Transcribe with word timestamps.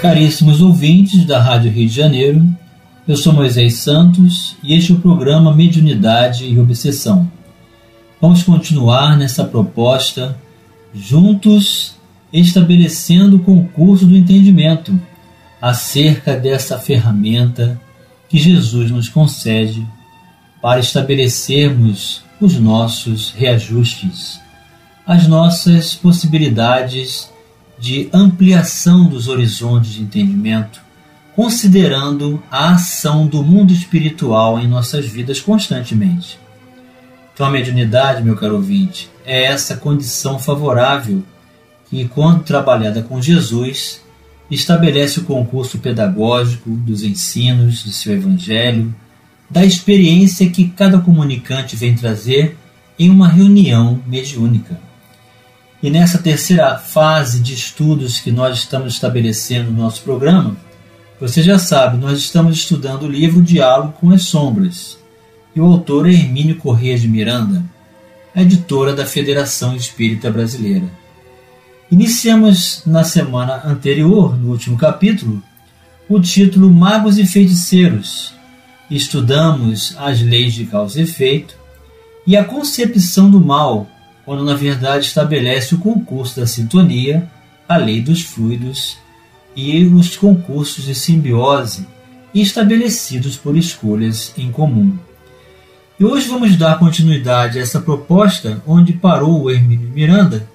Caríssimos 0.00 0.62
ouvintes 0.62 1.26
da 1.26 1.38
Rádio 1.42 1.70
Rio 1.70 1.86
de 1.86 1.94
Janeiro, 1.94 2.42
eu 3.06 3.14
sou 3.18 3.34
Moisés 3.34 3.74
Santos 3.74 4.56
e 4.62 4.72
este 4.72 4.92
é 4.92 4.94
o 4.94 4.98
programa 4.98 5.54
Mediunidade 5.54 6.46
e 6.46 6.58
Obsessão. 6.58 7.30
Vamos 8.18 8.42
continuar 8.42 9.18
nessa 9.18 9.44
proposta, 9.44 10.38
juntos 10.94 11.96
estabelecendo 12.32 13.36
o 13.36 13.40
concurso 13.40 14.06
do 14.06 14.16
entendimento 14.16 14.98
acerca 15.60 16.34
dessa 16.34 16.78
ferramenta 16.78 17.78
que 18.26 18.38
Jesus 18.38 18.90
nos 18.90 19.06
concede 19.10 19.86
para 20.62 20.80
estabelecermos 20.80 22.22
os 22.40 22.58
nossos 22.58 23.32
reajustes, 23.32 24.40
as 25.06 25.26
nossas 25.26 25.94
possibilidades 25.94 27.29
de 27.80 28.10
ampliação 28.12 29.08
dos 29.08 29.26
horizontes 29.26 29.92
de 29.94 30.02
entendimento, 30.02 30.82
considerando 31.34 32.42
a 32.50 32.72
ação 32.72 33.26
do 33.26 33.42
mundo 33.42 33.72
espiritual 33.72 34.60
em 34.60 34.68
nossas 34.68 35.06
vidas 35.06 35.40
constantemente. 35.40 36.38
Então, 37.32 37.46
a 37.46 37.50
mediunidade, 37.50 38.22
meu 38.22 38.36
caro 38.36 38.56
ouvinte, 38.56 39.10
é 39.24 39.44
essa 39.44 39.76
condição 39.76 40.38
favorável 40.38 41.22
que, 41.88 42.06
quando 42.06 42.44
trabalhada 42.44 43.02
com 43.02 43.22
Jesus, 43.22 44.02
estabelece 44.50 45.20
o 45.20 45.24
concurso 45.24 45.78
pedagógico 45.78 46.68
dos 46.68 47.02
ensinos 47.02 47.82
de 47.82 47.92
seu 47.92 48.12
Evangelho, 48.12 48.94
da 49.48 49.64
experiência 49.64 50.50
que 50.50 50.68
cada 50.68 50.98
comunicante 50.98 51.76
vem 51.76 51.94
trazer 51.94 52.58
em 52.98 53.08
uma 53.08 53.28
reunião 53.28 54.02
mediúnica. 54.06 54.89
E 55.82 55.88
nessa 55.88 56.18
terceira 56.18 56.76
fase 56.76 57.40
de 57.40 57.54
estudos 57.54 58.20
que 58.20 58.30
nós 58.30 58.58
estamos 58.58 58.94
estabelecendo 58.94 59.70
no 59.70 59.82
nosso 59.82 60.02
programa, 60.02 60.56
você 61.18 61.42
já 61.42 61.58
sabe, 61.58 61.96
nós 61.96 62.18
estamos 62.18 62.56
estudando 62.56 63.04
o 63.04 63.10
livro 63.10 63.42
Diálogo 63.42 63.94
com 64.00 64.10
as 64.10 64.24
Sombras. 64.24 64.98
E 65.56 65.60
o 65.60 65.64
autor 65.64 66.06
é 66.06 66.12
Hermínio 66.12 66.56
Corrêa 66.56 66.98
de 66.98 67.08
Miranda, 67.08 67.64
editora 68.36 68.94
da 68.94 69.06
Federação 69.06 69.74
Espírita 69.74 70.30
Brasileira. 70.30 70.86
Iniciamos 71.90 72.82
na 72.86 73.02
semana 73.02 73.62
anterior, 73.64 74.38
no 74.38 74.50
último 74.50 74.76
capítulo, 74.76 75.42
o 76.08 76.20
título 76.20 76.70
Magos 76.70 77.18
e 77.18 77.26
Feiticeiros. 77.26 78.34
Estudamos 78.90 79.94
as 79.98 80.20
leis 80.20 80.54
de 80.54 80.66
causa 80.66 81.00
e 81.00 81.04
efeito 81.04 81.54
e 82.26 82.36
a 82.36 82.44
concepção 82.44 83.30
do 83.30 83.40
mal 83.40 83.88
quando 84.30 84.44
na 84.44 84.54
verdade 84.54 85.06
estabelece 85.06 85.74
o 85.74 85.78
concurso 85.78 86.38
da 86.38 86.46
sintonia, 86.46 87.28
a 87.68 87.76
lei 87.76 88.00
dos 88.00 88.22
fluidos 88.22 88.96
e 89.56 89.84
os 89.86 90.16
concursos 90.16 90.84
de 90.84 90.94
simbiose 90.94 91.84
estabelecidos 92.32 93.36
por 93.36 93.56
escolhas 93.56 94.32
em 94.38 94.52
comum. 94.52 94.96
E 95.98 96.04
hoje 96.04 96.28
vamos 96.28 96.54
dar 96.54 96.78
continuidade 96.78 97.58
a 97.58 97.62
essa 97.62 97.80
proposta 97.80 98.62
onde 98.64 98.92
parou 98.92 99.42
o 99.42 99.50
Hermínio 99.50 99.88
Miranda, 99.88 100.48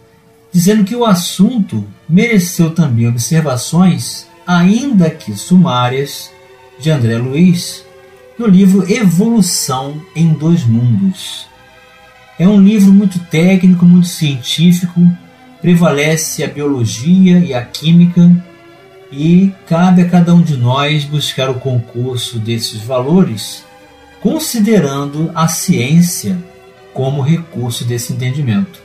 dizendo 0.54 0.86
que 0.86 0.96
o 0.96 1.04
assunto 1.04 1.86
mereceu 2.08 2.70
também 2.70 3.10
observações, 3.10 4.26
ainda 4.48 5.10
que 5.10 5.36
sumárias, 5.36 6.32
de 6.80 6.92
André 6.92 7.18
Luiz, 7.18 7.84
no 8.40 8.48
livro 8.48 8.90
Evolução 8.90 10.02
em 10.16 10.32
Dois 10.32 10.64
Mundos. 10.64 11.54
É 12.38 12.48
um 12.48 12.62
livro 12.62 12.92
muito 12.92 13.18
técnico, 13.18 13.86
muito 13.86 14.08
científico, 14.08 15.02
prevalece 15.62 16.44
a 16.44 16.48
biologia 16.48 17.40
e 17.40 17.54
a 17.54 17.64
química 17.64 18.30
e 19.10 19.54
cabe 19.66 20.02
a 20.02 20.10
cada 20.10 20.34
um 20.34 20.42
de 20.42 20.58
nós 20.58 21.06
buscar 21.06 21.50
o 21.50 21.60
concurso 21.60 22.38
desses 22.38 22.82
valores, 22.82 23.64
considerando 24.22 25.32
a 25.34 25.48
ciência 25.48 26.38
como 26.94 27.22
recurso 27.22 27.86
desse 27.86 28.12
entendimento. 28.12 28.84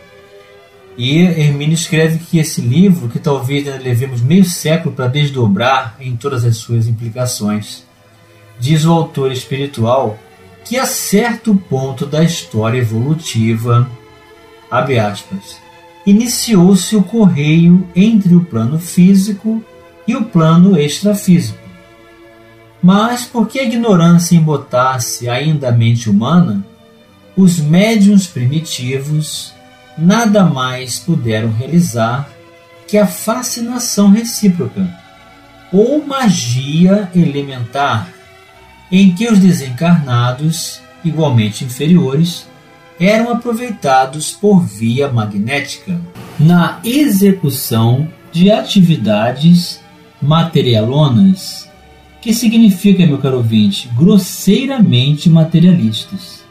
E 0.96 1.18
Hermínio 1.18 1.74
escreve 1.74 2.18
que 2.18 2.38
esse 2.38 2.60
livro, 2.60 3.08
que 3.08 3.18
talvez 3.18 3.64
levemos 3.82 4.20
meio 4.20 4.44
século 4.44 4.94
para 4.94 5.08
desdobrar 5.08 5.96
em 5.98 6.14
todas 6.14 6.44
as 6.44 6.56
suas 6.58 6.86
implicações, 6.86 7.84
diz 8.60 8.84
o 8.84 8.92
autor 8.92 9.32
espiritual 9.32 10.18
que 10.65 10.76
a 10.76 10.87
certo 10.87 11.54
ponto 11.54 12.06
da 12.06 12.22
história 12.22 12.78
evolutiva, 12.78 13.91
iniciou-se 16.06 16.94
o 16.97 17.03
correio 17.03 17.87
entre 17.94 18.34
o 18.34 18.44
plano 18.44 18.78
físico 18.78 19.62
e 20.06 20.15
o 20.15 20.25
plano 20.25 20.78
extrafísico. 20.78 21.59
Mas 22.82 23.25
porque 23.25 23.59
a 23.59 23.65
ignorância 23.65 24.37
embotasse 24.37 25.28
ainda 25.28 25.69
a 25.69 25.72
mente 25.72 26.09
humana, 26.09 26.65
os 27.37 27.59
médiuns 27.59 28.27
primitivos 28.27 29.53
nada 29.97 30.44
mais 30.44 30.98
puderam 30.98 31.53
realizar 31.53 32.31
que 32.87 32.97
a 32.97 33.06
fascinação 33.06 34.10
recíproca 34.10 34.88
ou 35.72 36.04
magia 36.04 37.10
elementar 37.15 38.09
em 38.90 39.12
que 39.12 39.28
os 39.28 39.38
desencarnados, 39.38 40.80
igualmente 41.04 41.64
inferiores, 41.64 42.46
eram 42.98 43.32
aproveitados 43.32 44.32
por 44.32 44.60
via 44.60 45.10
magnética 45.10 46.00
na 46.38 46.80
execução 46.84 48.08
de 48.30 48.50
atividades 48.50 49.80
materialonas, 50.20 51.68
que 52.20 52.34
significa, 52.34 53.06
meu 53.06 53.18
caro 53.18 53.38
ouvinte, 53.38 53.88
grosseiramente 53.96 55.30
materialistas, 55.30 56.44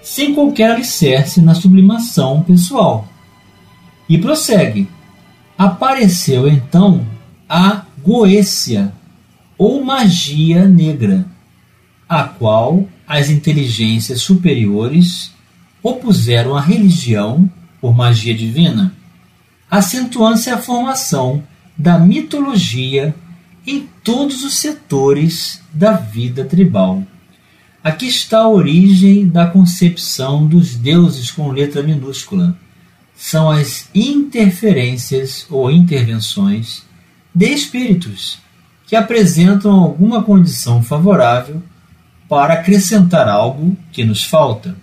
sem 0.00 0.34
qualquer 0.34 0.70
alicerce 0.70 1.40
na 1.40 1.54
sublimação 1.54 2.42
pessoal. 2.42 3.08
E 4.08 4.18
prossegue. 4.18 4.88
Apareceu 5.58 6.48
então 6.48 7.04
a 7.48 7.84
Goécia, 8.04 8.92
ou 9.58 9.84
magia 9.84 10.66
negra, 10.66 11.26
a 12.12 12.24
qual 12.24 12.86
as 13.08 13.30
inteligências 13.30 14.20
superiores 14.20 15.32
opuseram 15.82 16.54
à 16.54 16.60
religião 16.60 17.50
por 17.80 17.96
magia 17.96 18.34
divina, 18.34 18.94
acentuando-se 19.70 20.50
a 20.50 20.58
formação 20.58 21.42
da 21.74 21.98
mitologia 21.98 23.14
em 23.66 23.88
todos 24.04 24.44
os 24.44 24.58
setores 24.58 25.62
da 25.72 25.92
vida 25.92 26.44
tribal. 26.44 27.02
Aqui 27.82 28.08
está 28.08 28.40
a 28.40 28.48
origem 28.48 29.26
da 29.26 29.46
concepção 29.46 30.46
dos 30.46 30.76
deuses 30.76 31.30
com 31.30 31.50
letra 31.50 31.82
minúscula. 31.82 32.54
São 33.16 33.50
as 33.50 33.88
interferências 33.94 35.46
ou 35.48 35.70
intervenções 35.70 36.82
de 37.34 37.46
espíritos 37.46 38.38
que 38.86 38.94
apresentam 38.94 39.72
alguma 39.72 40.22
condição 40.22 40.82
favorável 40.82 41.62
para 42.32 42.54
acrescentar 42.54 43.28
algo 43.28 43.76
que 43.92 44.06
nos 44.06 44.24
falta, 44.24 44.74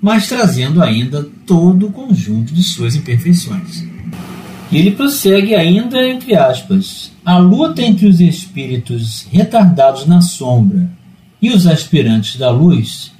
mas 0.00 0.26
trazendo 0.26 0.82
ainda 0.82 1.22
todo 1.44 1.88
o 1.88 1.92
conjunto 1.92 2.54
de 2.54 2.62
suas 2.62 2.96
imperfeições. 2.96 3.84
E 4.72 4.78
ele 4.78 4.92
prossegue 4.92 5.54
ainda 5.54 6.02
entre 6.02 6.34
aspas: 6.34 7.12
a 7.22 7.36
luta 7.36 7.82
entre 7.82 8.06
os 8.06 8.22
espíritos 8.22 9.26
retardados 9.30 10.06
na 10.06 10.22
sombra 10.22 10.88
e 11.42 11.50
os 11.50 11.66
aspirantes 11.66 12.38
da 12.38 12.50
luz 12.50 13.12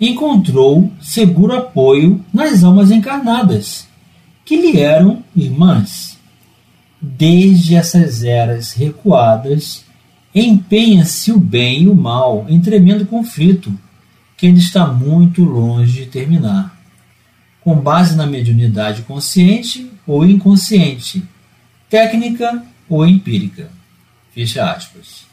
encontrou 0.00 0.90
seguro 0.98 1.54
apoio 1.54 2.24
nas 2.32 2.64
almas 2.64 2.90
encarnadas, 2.90 3.86
que 4.46 4.56
lhe 4.56 4.80
eram 4.80 5.22
irmãs. 5.36 6.16
Desde 7.02 7.74
essas 7.74 8.24
eras 8.24 8.72
recuadas, 8.72 9.84
empenha-se 10.44 11.32
o 11.32 11.38
bem 11.38 11.84
e 11.84 11.88
o 11.88 11.94
mal 11.94 12.44
em 12.48 12.60
tremendo 12.60 13.06
conflito, 13.06 13.72
que 14.36 14.46
ainda 14.46 14.58
está 14.58 14.86
muito 14.86 15.42
longe 15.42 16.04
de 16.04 16.06
terminar. 16.06 16.76
Com 17.62 17.74
base 17.74 18.14
na 18.14 18.26
mediunidade 18.26 19.02
consciente 19.02 19.90
ou 20.06 20.26
inconsciente, 20.26 21.24
técnica 21.88 22.62
ou 22.88 23.06
empírica. 23.06 23.70
Fecha 24.34 24.70
aspas. 24.70 25.24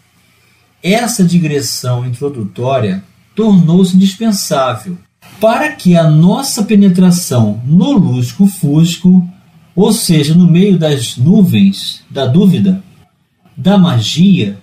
essa 0.81 1.23
digressão 1.23 2.05
introdutória 2.05 3.03
tornou-se 3.35 3.95
indispensável 3.95 4.97
para 5.39 5.73
que 5.73 5.97
a 5.97 6.09
nossa 6.09 6.63
penetração 6.63 7.61
no 7.65 7.91
lusco-fusco, 7.91 9.27
ou 9.75 9.91
seja, 9.91 10.33
no 10.33 10.49
meio 10.49 10.77
das 10.77 11.17
nuvens 11.17 12.03
da 12.09 12.25
dúvida, 12.25 12.81
da 13.55 13.77
magia, 13.77 14.57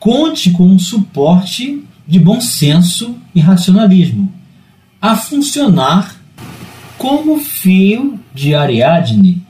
conte 0.00 0.50
com 0.50 0.66
um 0.66 0.78
suporte 0.78 1.84
de 2.08 2.18
bom 2.18 2.40
senso 2.40 3.16
e 3.34 3.40
racionalismo, 3.40 4.32
a 5.00 5.16
funcionar 5.16 6.20
como 6.98 7.38
fio 7.38 8.18
de 8.34 8.54
Ariadne 8.54 9.42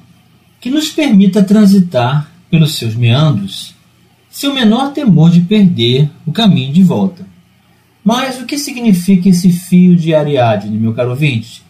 que 0.60 0.68
nos 0.68 0.88
permita 0.88 1.42
transitar 1.42 2.30
pelos 2.50 2.74
seus 2.74 2.94
meandros 2.94 3.74
sem 4.28 4.48
o 4.48 4.54
menor 4.54 4.92
temor 4.92 5.30
de 5.30 5.40
perder 5.40 6.08
o 6.24 6.32
caminho 6.32 6.72
de 6.72 6.82
volta. 6.82 7.26
Mas 8.04 8.40
o 8.40 8.46
que 8.46 8.56
significa 8.56 9.28
esse 9.28 9.50
fio 9.50 9.96
de 9.96 10.14
Ariadne, 10.14 10.78
meu 10.78 10.94
caro 10.94 11.10
ouvinte? 11.10 11.62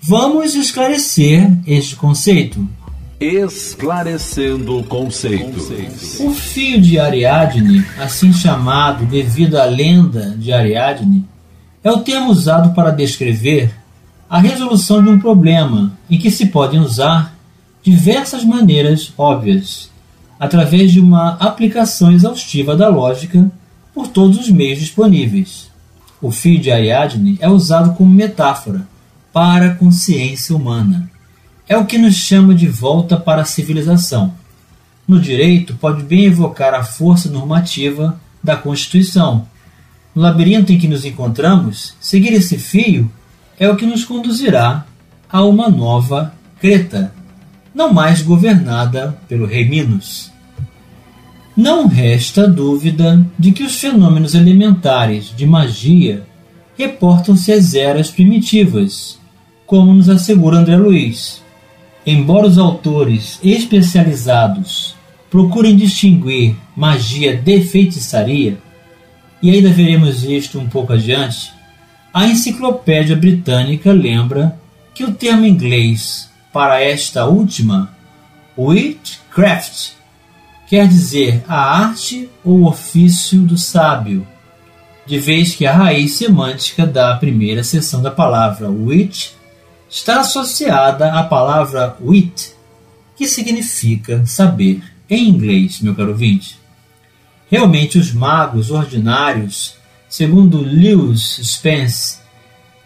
Vamos 0.00 0.54
esclarecer 0.54 1.50
este 1.66 1.94
conceito. 1.96 2.66
Esclarecendo 3.18 4.84
conceitos. 4.84 5.70
O 6.20 6.32
fio 6.32 6.78
de 6.78 6.98
Ariadne, 6.98 7.82
assim 7.98 8.30
chamado 8.30 9.06
devido 9.06 9.56
à 9.56 9.64
lenda 9.64 10.36
de 10.36 10.52
Ariadne, 10.52 11.24
é 11.82 11.90
o 11.90 12.00
termo 12.00 12.30
usado 12.30 12.74
para 12.74 12.90
descrever 12.90 13.74
a 14.28 14.38
resolução 14.38 15.02
de 15.02 15.08
um 15.08 15.18
problema 15.18 15.96
em 16.10 16.18
que 16.18 16.30
se 16.30 16.46
podem 16.46 16.78
usar 16.78 17.34
diversas 17.82 18.44
maneiras 18.44 19.10
óbvias, 19.16 19.90
através 20.38 20.92
de 20.92 21.00
uma 21.00 21.36
aplicação 21.36 22.12
exaustiva 22.12 22.76
da 22.76 22.88
lógica 22.88 23.50
por 23.94 24.08
todos 24.08 24.38
os 24.38 24.50
meios 24.50 24.78
disponíveis. 24.78 25.70
O 26.20 26.30
fio 26.30 26.60
de 26.60 26.70
Ariadne 26.70 27.38
é 27.40 27.48
usado 27.48 27.94
como 27.94 28.10
metáfora 28.10 28.86
para 29.32 29.68
a 29.68 29.74
consciência 29.74 30.54
humana. 30.54 31.15
É 31.68 31.76
o 31.76 31.84
que 31.84 31.98
nos 31.98 32.14
chama 32.14 32.54
de 32.54 32.68
volta 32.68 33.16
para 33.16 33.42
a 33.42 33.44
civilização. 33.44 34.32
No 35.06 35.20
direito, 35.20 35.74
pode 35.74 36.04
bem 36.04 36.26
evocar 36.26 36.74
a 36.74 36.84
força 36.84 37.28
normativa 37.28 38.20
da 38.42 38.56
Constituição. 38.56 39.48
No 40.14 40.22
labirinto 40.22 40.72
em 40.72 40.78
que 40.78 40.86
nos 40.86 41.04
encontramos, 41.04 41.94
seguir 42.00 42.32
esse 42.32 42.56
fio 42.56 43.10
é 43.58 43.68
o 43.68 43.76
que 43.76 43.84
nos 43.84 44.04
conduzirá 44.04 44.86
a 45.28 45.44
uma 45.44 45.68
nova 45.68 46.32
Creta, 46.60 47.12
não 47.74 47.92
mais 47.92 48.22
governada 48.22 49.18
pelo 49.28 49.44
rei 49.44 49.68
Minos. 49.68 50.30
Não 51.56 51.88
resta 51.88 52.46
dúvida 52.46 53.26
de 53.38 53.50
que 53.50 53.64
os 53.64 53.76
fenômenos 53.76 54.34
elementares 54.34 55.34
de 55.36 55.46
magia 55.46 56.24
reportam-se 56.78 57.52
às 57.52 57.74
eras 57.74 58.10
primitivas, 58.10 59.18
como 59.66 59.92
nos 59.92 60.08
assegura 60.08 60.58
André 60.58 60.76
Luiz. 60.76 61.45
Embora 62.06 62.46
os 62.46 62.56
autores 62.56 63.40
especializados 63.42 64.94
procurem 65.28 65.76
distinguir 65.76 66.54
magia 66.76 67.36
de 67.36 67.62
feitiçaria, 67.62 68.58
e 69.42 69.50
ainda 69.50 69.70
veremos 69.70 70.22
isto 70.22 70.58
um 70.60 70.68
pouco 70.68 70.92
adiante, 70.92 71.52
a 72.14 72.26
Enciclopédia 72.28 73.16
Britânica 73.16 73.92
lembra 73.92 74.56
que 74.94 75.02
o 75.02 75.12
termo 75.12 75.44
inglês 75.44 76.30
para 76.52 76.80
esta 76.80 77.26
última, 77.26 77.90
witchcraft, 78.56 79.90
quer 80.68 80.86
dizer 80.88 81.44
a 81.48 81.86
arte 81.86 82.30
ou 82.44 82.66
ofício 82.66 83.40
do 83.40 83.58
sábio, 83.58 84.26
de 85.04 85.18
vez 85.18 85.54
que 85.54 85.66
a 85.66 85.72
raiz 85.72 86.12
semântica 86.14 86.86
da 86.86 87.16
primeira 87.16 87.62
seção 87.62 88.00
da 88.00 88.10
palavra 88.10 88.70
witch 88.70 89.35
está 89.88 90.20
associada 90.20 91.12
à 91.12 91.22
palavra 91.22 91.96
wit, 92.00 92.52
que 93.16 93.26
significa 93.26 94.24
saber 94.26 94.82
em 95.08 95.28
inglês, 95.28 95.80
meu 95.80 95.94
caro 95.94 96.10
ouvinte. 96.10 96.58
Realmente, 97.50 97.98
os 97.98 98.12
magos 98.12 98.70
ordinários, 98.70 99.76
segundo 100.08 100.60
Lewis 100.60 101.40
Spence, 101.42 102.18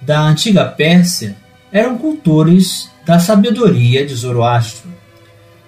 da 0.00 0.20
antiga 0.20 0.64
Pérsia, 0.64 1.36
eram 1.72 1.98
cultores 1.98 2.90
da 3.06 3.18
sabedoria 3.18 4.04
de 4.04 4.14
Zoroastro 4.14 5.00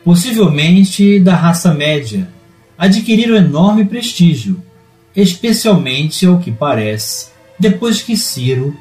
possivelmente 0.04 1.20
da 1.20 1.34
raça 1.34 1.72
média, 1.72 2.28
adquiriram 2.76 3.36
enorme 3.36 3.84
prestígio, 3.84 4.62
especialmente 5.14 6.26
ao 6.26 6.38
que 6.38 6.50
parece, 6.50 7.28
depois 7.58 8.02
que 8.02 8.16
Ciro 8.16 8.76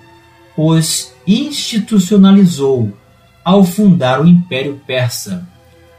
os 0.58 1.11
institucionalizou 1.26 2.96
ao 3.44 3.64
fundar 3.64 4.22
o 4.22 4.28
Império 4.28 4.82
Persa, 4.86 5.48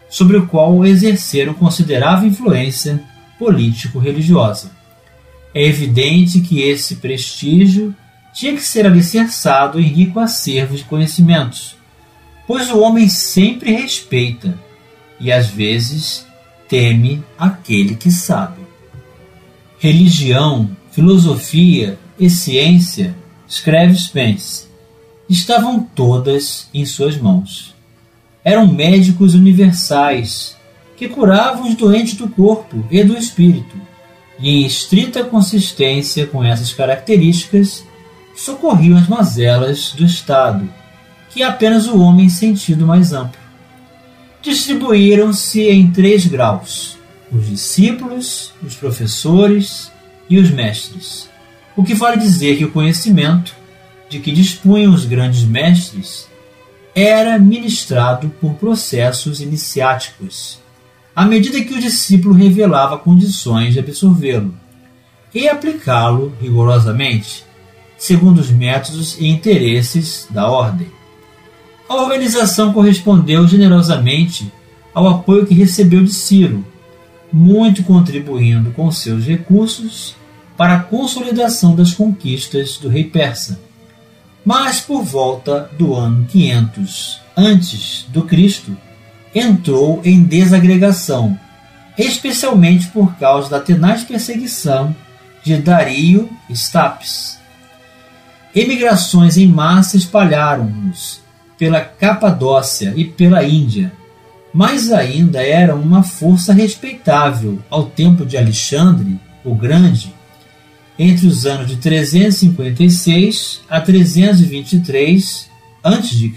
sobre 0.09 0.37
o 0.37 0.47
qual 0.47 0.85
exerceram 0.85 1.55
considerável 1.55 2.29
influência 2.29 3.03
político-religiosa. 3.39 4.71
É 5.55 5.65
evidente 5.65 6.41
que 6.41 6.61
esse 6.61 6.97
prestígio 6.97 7.95
tinha 8.33 8.55
que 8.55 8.63
ser 8.63 8.87
alicerçado 8.87 9.81
em 9.81 9.85
rico 9.85 10.21
acervo 10.21 10.77
de 10.77 10.85
conhecimentos, 10.85 11.77
pois 12.47 12.71
o 12.71 12.81
homem 12.81 13.09
sempre 13.09 13.73
respeita 13.73 14.59
e 15.19 15.31
às 15.31 15.49
vezes 15.49 16.27
teme 16.69 17.23
aquele 17.39 17.95
que 17.95 18.11
sabe. 18.11 18.61
Religião, 19.79 20.71
filosofia 20.91 21.99
e 22.19 22.31
ciência, 22.31 23.15
escreve 23.49 23.95
Spence, 23.97 24.62
estavam 25.33 25.81
todas 25.81 26.69
em 26.73 26.85
suas 26.85 27.17
mãos. 27.17 27.75
Eram 28.45 28.67
médicos 28.67 29.35
universais 29.35 30.57
que 30.97 31.09
curavam 31.09 31.69
os 31.69 31.75
doentes 31.75 32.15
do 32.15 32.29
corpo 32.29 32.85
e 32.91 33.03
do 33.03 33.17
espírito, 33.17 33.77
e 34.39 34.51
em 34.51 34.67
estrita 34.67 35.25
consistência 35.25 36.27
com 36.27 36.45
essas 36.45 36.73
características, 36.73 37.85
socorriam 38.37 38.99
as 38.99 39.09
mazelas 39.09 39.93
do 39.93 40.05
Estado, 40.05 40.69
que 41.31 41.43
é 41.43 41.47
apenas 41.47 41.87
o 41.87 42.01
homem 42.01 42.27
em 42.27 42.31
sentido 42.31 42.87
mais 42.87 43.13
amplo 43.13 43.43
distribuíram-se 44.43 45.63
em 45.63 45.91
três 45.91 46.27
graus: 46.27 46.99
os 47.31 47.49
discípulos, 47.49 48.53
os 48.63 48.75
professores 48.75 49.91
e 50.29 50.39
os 50.39 50.51
mestres. 50.51 51.31
O 51.77 51.83
que 51.83 51.95
vale 51.95 52.19
dizer 52.19 52.59
que 52.59 52.65
o 52.65 52.73
conhecimento 52.73 53.55
de 54.13 54.21
que 54.21 54.31
dispunham 54.31 54.93
os 54.93 55.07
grandes 55.07 55.43
mestres 55.43 56.29
era 56.95 57.39
ministrado 57.39 58.29
por 58.39 58.53
processos 58.57 59.41
iniciáticos, 59.41 60.61
à 61.17 61.25
medida 61.25 61.65
que 61.65 61.73
o 61.73 61.81
discípulo 61.81 62.35
revelava 62.35 62.99
condições 62.99 63.73
de 63.73 63.81
absorvê-lo 63.81 64.55
e 65.35 65.49
aplicá-lo 65.49 66.31
rigorosamente, 66.43 67.43
segundo 67.97 68.39
os 68.43 68.51
métodos 68.51 69.19
e 69.19 69.29
interesses 69.29 70.27
da 70.29 70.47
ordem. 70.47 70.89
A 71.89 71.95
organização 71.95 72.71
correspondeu 72.71 73.49
generosamente 73.49 74.53
ao 74.93 75.09
apoio 75.09 75.47
que 75.47 75.55
recebeu 75.55 76.05
de 76.05 76.13
Ciro, 76.13 76.63
muito 77.33 77.83
contribuindo 77.83 78.73
com 78.73 78.93
seus 78.93 79.25
recursos 79.25 80.15
para 80.55 80.75
a 80.75 80.83
consolidação 80.83 81.75
das 81.75 81.95
conquistas 81.95 82.77
do 82.77 82.91
rei 82.91 83.05
persa. 83.05 83.72
Mas 84.45 84.81
por 84.81 85.03
volta 85.03 85.71
do 85.79 85.95
ano 85.95 86.27
500 86.27 87.21
antes 87.37 88.07
do 88.09 88.23
Cristo, 88.23 88.77
entrou 89.35 90.01
em 90.05 90.23
desagregação, 90.23 91.39
especialmente 91.97 92.89
por 92.89 93.15
causa 93.17 93.49
da 93.49 93.61
tenaz 93.61 94.03
perseguição 94.03 94.95
de 95.43 95.57
Dario 95.57 96.29
Stapes. 96.51 97.39
Emigrações 98.55 99.37
em 99.37 99.47
massa 99.47 99.97
espalharam-nos 99.97 101.21
pela 101.57 101.81
Capadócia 101.81 102.93
e 102.97 103.05
pela 103.05 103.45
Índia, 103.45 103.93
mas 104.53 104.93
ainda 104.93 105.43
era 105.43 105.75
uma 105.75 106.03
força 106.03 106.53
respeitável 106.53 107.59
ao 107.71 107.87
tempo 107.87 108.27
de 108.27 108.37
Alexandre 108.37 109.19
o 109.45 109.55
Grande, 109.55 110.15
entre 111.03 111.27
os 111.27 111.47
anos 111.47 111.67
de 111.67 111.77
356 111.77 113.63
a 113.69 113.81
323 113.81 115.51
a.C., 115.83 116.33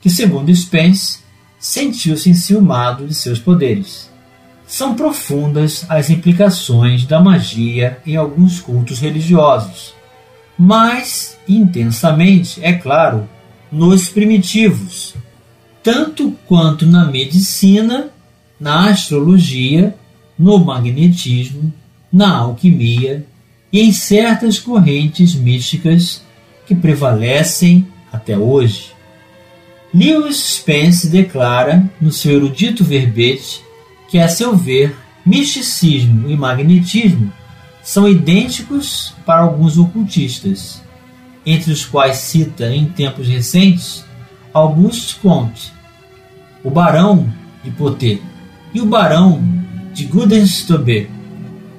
que, 0.00 0.08
segundo 0.08 0.54
Spence, 0.54 1.18
sentiu-se 1.58 2.30
enciumado 2.30 3.04
de 3.06 3.14
seus 3.14 3.40
poderes. 3.40 4.08
São 4.64 4.94
profundas 4.94 5.84
as 5.88 6.08
implicações 6.08 7.04
da 7.04 7.20
magia 7.20 7.98
em 8.06 8.14
alguns 8.16 8.60
cultos 8.60 9.00
religiosos, 9.00 9.92
mas 10.56 11.36
intensamente, 11.48 12.62
é 12.62 12.72
claro, 12.72 13.28
nos 13.72 14.08
primitivos, 14.08 15.14
tanto 15.82 16.32
quanto 16.46 16.86
na 16.86 17.04
medicina, 17.06 18.10
na 18.60 18.88
astrologia, 18.90 19.96
no 20.38 20.58
magnetismo 20.58 21.72
na 22.12 22.36
alquimia 22.36 23.24
e 23.72 23.80
em 23.80 23.92
certas 23.92 24.58
correntes 24.58 25.34
místicas 25.34 26.22
que 26.66 26.74
prevalecem 26.74 27.86
até 28.12 28.36
hoje. 28.36 28.92
Lewis 29.94 30.36
Spence 30.36 31.08
declara 31.08 31.90
no 32.00 32.12
seu 32.12 32.32
erudito 32.32 32.84
verbete 32.84 33.62
que, 34.08 34.18
a 34.18 34.28
seu 34.28 34.56
ver, 34.56 34.96
misticismo 35.24 36.28
e 36.28 36.36
magnetismo 36.36 37.32
são 37.82 38.08
idênticos 38.08 39.14
para 39.26 39.40
alguns 39.40 39.78
ocultistas, 39.78 40.82
entre 41.44 41.72
os 41.72 41.84
quais 41.84 42.18
cita 42.18 42.72
em 42.72 42.86
tempos 42.86 43.26
recentes 43.26 44.04
Auguste 44.52 45.16
Comte, 45.16 45.72
o 46.62 46.70
Barão 46.70 47.32
de 47.64 47.70
Poté 47.70 48.18
e 48.72 48.80
o 48.80 48.86
Barão 48.86 49.42
de 49.92 50.04
Gudenstube, 50.04 51.10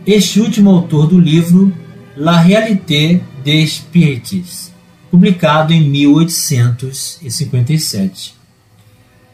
este 0.06 0.42
último 0.42 0.70
autor 0.70 1.08
do 1.08 1.20
livro 1.20 1.74
La 2.16 2.40
réalité 2.40 3.24
des 3.44 3.66
spirites, 3.66 4.72
publicado 5.10 5.74
em 5.74 5.90
1857. 5.90 8.36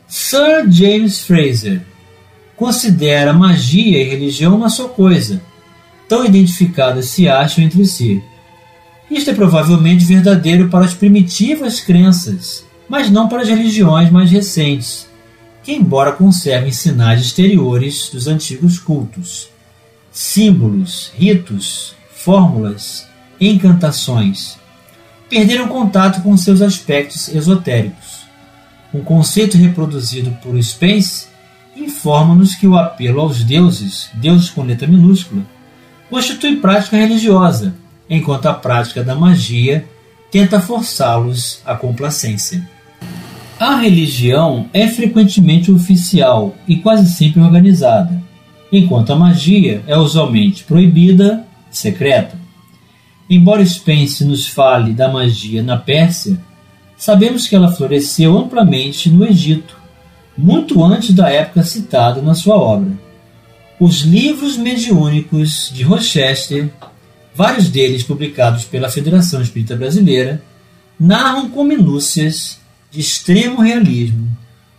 Sir 0.07 0.65
James 0.71 1.19
Fraser 1.19 1.81
considera 2.55 3.33
magia 3.33 4.01
e 4.01 4.09
religião 4.09 4.55
uma 4.55 4.69
só 4.69 4.87
coisa, 4.87 5.41
tão 6.07 6.23
identificadas 6.23 7.07
se 7.07 7.27
acham 7.27 7.65
entre 7.65 7.85
si. 7.85 8.23
Isto 9.11 9.31
é 9.31 9.33
provavelmente 9.33 10.05
verdadeiro 10.05 10.69
para 10.69 10.85
as 10.85 10.93
primitivas 10.93 11.81
crenças, 11.81 12.63
mas 12.87 13.09
não 13.09 13.27
para 13.27 13.41
as 13.41 13.49
religiões 13.49 14.09
mais 14.09 14.31
recentes, 14.31 15.05
que, 15.63 15.73
embora 15.73 16.13
conservem 16.13 16.71
sinais 16.71 17.19
exteriores 17.19 18.09
dos 18.09 18.25
antigos 18.25 18.79
cultos, 18.79 19.49
símbolos, 20.11 21.11
ritos, 21.13 21.98
fórmulas, 22.19 23.07
encantações, 23.39 24.57
perderam 25.29 25.69
contato 25.69 26.21
com 26.21 26.35
seus 26.35 26.61
aspectos 26.61 27.29
esotéricos. 27.29 28.27
Um 28.93 29.01
conceito 29.01 29.57
reproduzido 29.57 30.31
por 30.41 30.61
Spence 30.61 31.27
informa-nos 31.75 32.55
que 32.55 32.67
o 32.67 32.77
apelo 32.77 33.21
aos 33.21 33.43
deuses, 33.43 34.09
deuses 34.15 34.49
com 34.49 34.63
letra 34.63 34.85
minúscula, 34.85 35.43
constitui 36.09 36.57
prática 36.57 36.97
religiosa, 36.97 37.73
enquanto 38.09 38.47
a 38.47 38.53
prática 38.53 39.01
da 39.01 39.15
magia 39.15 39.85
tenta 40.29 40.59
forçá-los 40.59 41.61
à 41.65 41.73
complacência. 41.75 42.67
A 43.57 43.77
religião 43.77 44.69
é 44.73 44.87
frequentemente 44.87 45.71
oficial 45.71 46.53
e 46.67 46.77
quase 46.77 47.13
sempre 47.13 47.41
organizada, 47.41 48.21
enquanto 48.71 49.13
a 49.13 49.15
magia 49.15 49.81
é 49.87 49.97
usualmente 49.97 50.65
proibida 50.65 51.47
secreta. 51.69 52.37
Embora 53.29 53.65
Spence 53.65 54.25
nos 54.25 54.47
fale 54.47 54.93
da 54.93 55.07
magia 55.07 55.61
na 55.61 55.77
Pérsia, 55.77 56.39
sabemos 56.97 57.47
que 57.47 57.55
ela 57.55 57.71
floresceu 57.71 58.37
amplamente 58.37 59.09
no 59.09 59.25
Egito, 59.25 59.77
muito 60.37 60.83
antes 60.83 61.13
da 61.13 61.29
época 61.29 61.63
citada 61.63 62.21
na 62.21 62.33
sua 62.33 62.57
obra. 62.57 62.91
Os 63.79 64.01
livros 64.01 64.57
mediúnicos 64.57 65.71
de 65.73 65.83
Rochester, 65.83 66.69
vários 67.35 67.69
deles 67.69 68.03
publicados 68.03 68.65
pela 68.65 68.89
Federação 68.89 69.41
Espírita 69.41 69.75
Brasileira, 69.75 70.41
narram 70.99 71.49
com 71.49 71.63
minúcias 71.63 72.59
de 72.91 72.99
extremo 72.99 73.61
realismo 73.61 74.27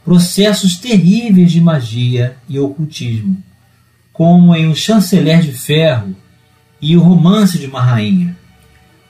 processos 0.04 0.76
terríveis 0.76 1.52
de 1.52 1.60
magia 1.60 2.36
e 2.48 2.58
ocultismo, 2.58 3.40
como 4.12 4.54
em 4.56 4.68
O 4.68 4.74
Chanceler 4.74 5.40
de 5.40 5.52
Ferro 5.52 6.16
e 6.80 6.96
O 6.96 7.00
Romance 7.00 7.58
de 7.58 7.66
uma 7.66 7.82
Rainha. 7.82 8.36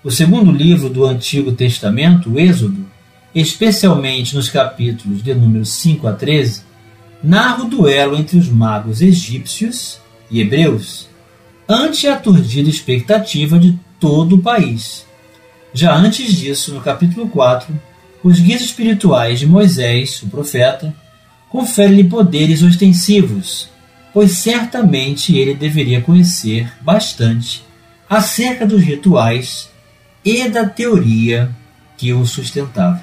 O 0.02 0.10
segundo 0.10 0.50
livro 0.50 0.88
do 0.88 1.04
Antigo 1.04 1.52
Testamento, 1.52 2.30
o 2.30 2.38
Êxodo, 2.38 2.86
especialmente 3.34 4.34
nos 4.34 4.48
capítulos 4.48 5.22
de 5.22 5.34
números 5.34 5.70
5 5.70 6.06
a 6.06 6.12
13, 6.12 6.62
narra 7.22 7.64
o 7.64 7.68
duelo 7.68 8.16
entre 8.16 8.38
os 8.38 8.48
magos 8.48 9.00
egípcios 9.00 10.00
e 10.30 10.40
hebreus, 10.40 11.08
ante 11.68 12.06
a 12.06 12.14
aturdida 12.14 12.68
expectativa 12.68 13.58
de 13.58 13.78
todo 14.00 14.36
o 14.36 14.42
país. 14.42 15.06
Já 15.72 15.94
antes 15.94 16.34
disso, 16.34 16.74
no 16.74 16.80
capítulo 16.80 17.28
4, 17.28 17.72
os 18.24 18.40
guias 18.40 18.60
espirituais 18.60 19.38
de 19.38 19.46
Moisés, 19.46 20.22
o 20.22 20.28
profeta, 20.28 20.94
conferem-lhe 21.48 22.04
poderes 22.04 22.62
ostensivos, 22.62 23.69
pois 24.12 24.38
certamente 24.38 25.36
ele 25.36 25.54
deveria 25.54 26.00
conhecer 26.00 26.72
bastante 26.80 27.64
acerca 28.08 28.66
dos 28.66 28.82
rituais 28.82 29.70
e 30.24 30.48
da 30.48 30.66
teoria 30.66 31.54
que 31.96 32.12
o 32.12 32.26
sustentava. 32.26 33.02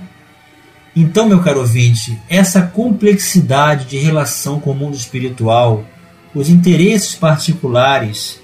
Então, 0.96 1.30
meu 1.30 1.42
caro 1.42 1.60
ouvinte, 1.60 2.20
essa 2.28 2.62
complexidade 2.62 3.86
de 3.86 3.98
relação 3.98 4.60
com 4.60 4.72
o 4.72 4.76
mundo 4.76 4.96
espiritual, 4.96 5.86
os 6.34 6.50
interesses 6.50 7.14
particulares, 7.16 8.40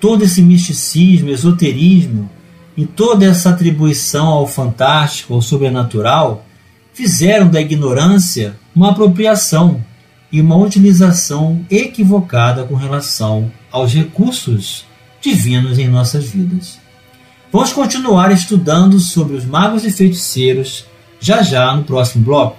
todo 0.00 0.24
esse 0.24 0.40
misticismo, 0.40 1.28
esoterismo 1.28 2.30
e 2.76 2.86
toda 2.86 3.26
essa 3.26 3.50
atribuição 3.50 4.28
ao 4.28 4.46
fantástico, 4.46 5.34
ao 5.34 5.42
sobrenatural, 5.42 6.46
fizeram 6.94 7.48
da 7.48 7.60
ignorância 7.60 8.56
uma 8.74 8.90
apropriação 8.90 9.84
e 10.30 10.40
uma 10.40 10.56
utilização 10.56 11.64
equivocada 11.70 12.64
com 12.64 12.74
relação 12.74 13.50
aos 13.70 13.92
recursos 13.92 14.86
divinos 15.20 15.78
em 15.78 15.88
nossas 15.88 16.24
vidas. 16.24 16.78
Vamos 17.50 17.72
continuar 17.72 18.30
estudando 18.30 18.98
sobre 18.98 19.36
os 19.36 19.44
magos 19.44 19.84
e 19.84 19.90
feiticeiros 19.90 20.86
já 21.18 21.42
já 21.42 21.74
no 21.74 21.82
próximo 21.84 22.24
bloco. 22.24 22.58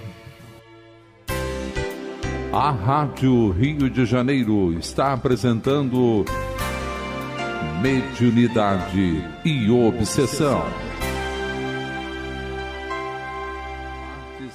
A 2.51 2.71
Rádio 2.71 3.51
Rio 3.51 3.89
de 3.89 4.05
Janeiro 4.05 4.73
está 4.77 5.13
apresentando 5.13 6.25
Mediunidade 7.81 9.23
e 9.45 9.69
Obsessão. 9.69 10.88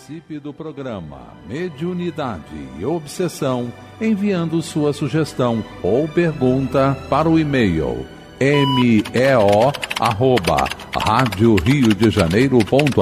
Participe 0.04 0.38
do 0.38 0.52
programa 0.52 1.32
Mediunidade 1.48 2.68
e 2.78 2.84
Obsessão 2.84 3.72
enviando 3.98 4.60
sua 4.60 4.92
sugestão 4.92 5.64
ou 5.82 6.06
pergunta 6.06 6.94
para 7.08 7.26
o 7.26 7.38
e-mail 7.38 8.04
meo 8.38 9.72
arroba 9.98 10.68
rádio 10.94 11.56
Rio 11.56 11.94
de 11.94 12.10
Janeiro.am.br 12.10 12.98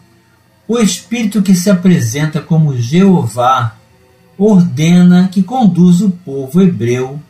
O 0.66 0.78
espírito 0.78 1.42
que 1.42 1.54
se 1.54 1.68
apresenta 1.68 2.40
como 2.40 2.76
Jeová 2.76 3.76
ordena 4.38 5.28
que 5.28 5.42
conduza 5.42 6.06
o 6.06 6.10
povo 6.10 6.60
hebreu 6.60 7.20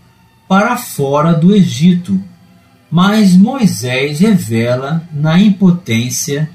para 0.48 0.76
fora 0.76 1.32
do 1.32 1.54
Egito, 1.54 2.20
mas 2.90 3.36
Moisés 3.36 4.20
revela 4.20 5.06
na 5.12 5.38
impotência 5.38 6.48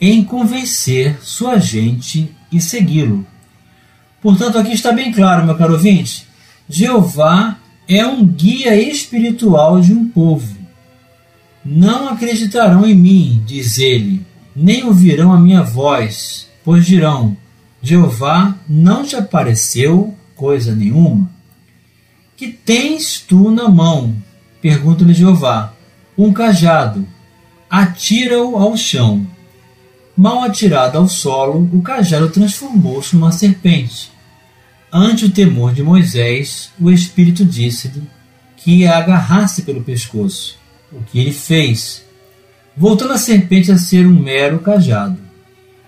em 0.00 0.22
convencer 0.22 1.18
sua 1.22 1.58
gente 1.58 2.30
e 2.52 2.60
segui-lo. 2.60 3.26
Portanto, 4.20 4.58
aqui 4.58 4.72
está 4.72 4.92
bem 4.92 5.12
claro, 5.12 5.46
meu 5.46 5.56
caro 5.56 5.74
ouvinte: 5.74 6.26
Jeová 6.68 7.58
é 7.88 8.04
um 8.06 8.26
guia 8.26 8.74
espiritual 8.74 9.80
de 9.80 9.92
um 9.92 10.08
povo. 10.08 10.56
Não 11.64 12.08
acreditarão 12.08 12.86
em 12.86 12.94
mim, 12.94 13.42
diz 13.46 13.78
ele, 13.78 14.24
nem 14.54 14.84
ouvirão 14.84 15.32
a 15.32 15.38
minha 15.38 15.62
voz, 15.62 16.48
pois 16.64 16.84
dirão: 16.84 17.36
Jeová 17.86 18.56
não 18.68 19.04
te 19.04 19.14
apareceu 19.14 20.12
coisa 20.34 20.74
nenhuma. 20.74 21.30
Que 22.36 22.48
tens 22.48 23.20
tu 23.20 23.48
na 23.48 23.68
mão? 23.68 24.16
Pergunta-lhe 24.60 25.14
Jeová. 25.14 25.72
Um 26.18 26.32
cajado. 26.32 27.06
Atira-o 27.70 28.56
ao 28.56 28.76
chão. 28.76 29.24
Mal 30.16 30.42
atirado 30.42 30.98
ao 30.98 31.08
solo, 31.08 31.70
o 31.72 31.80
cajado 31.80 32.28
transformou-se 32.28 33.14
numa 33.14 33.30
serpente. 33.30 34.10
Ante 34.92 35.26
o 35.26 35.30
temor 35.30 35.72
de 35.72 35.84
Moisés, 35.84 36.72
o 36.80 36.90
Espírito 36.90 37.44
disse-lhe 37.44 38.02
que 38.56 38.84
a 38.84 38.98
agarrasse 38.98 39.62
pelo 39.62 39.84
pescoço, 39.84 40.58
o 40.90 41.02
que 41.04 41.20
ele 41.20 41.32
fez, 41.32 42.04
voltando 42.76 43.12
a 43.12 43.18
serpente 43.18 43.70
a 43.70 43.78
ser 43.78 44.04
um 44.06 44.20
mero 44.20 44.58
cajado. 44.58 45.18